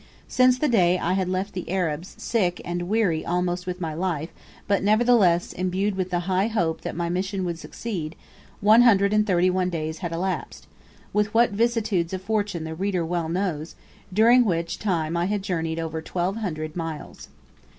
[0.27, 4.29] Since the day I had left the Arabs, sick and, weary almost with my life,
[4.67, 8.15] but, nevertheless, imbued with the high hope that my mission would succeed,
[8.61, 10.65] 131 days had elapsed
[11.13, 13.75] with what vicissitudes of fortune the reader well knows
[14.11, 17.27] during which time I had journeyed over 1,200 miles.